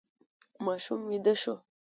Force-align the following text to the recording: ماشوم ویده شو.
ماشوم 0.65 0.99
ویده 1.09 1.33
شو. 1.41 1.53